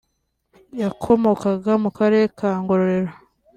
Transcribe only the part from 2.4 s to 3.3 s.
Ngororero